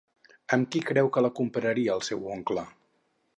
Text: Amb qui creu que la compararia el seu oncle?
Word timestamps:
Amb 0.55 0.69
qui 0.75 0.81
creu 0.91 1.11
que 1.17 1.23
la 1.25 1.31
compararia 1.41 1.99
el 1.99 2.03
seu 2.09 2.27
oncle? 2.37 2.65